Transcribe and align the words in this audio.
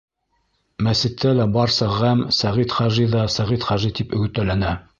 Мәсеттә 0.87 1.33
лә 1.41 1.45
барса 1.59 1.91
ғәм, 1.99 2.25
Сәғит 2.39 2.75
хажи 2.81 3.05
ҙа 3.15 3.29
Сәғит 3.37 3.69
хажи, 3.71 3.93
тип 4.01 4.21
өтәләнә. 4.23 4.77